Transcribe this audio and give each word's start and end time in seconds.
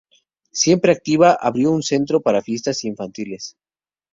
Siempre 0.51 0.91
activa, 0.93 1.33
abrió 1.39 1.69
un 1.71 1.83
centro 1.83 2.21
para 2.21 2.41
fiestas 2.41 2.83
infantiles. 2.85 3.55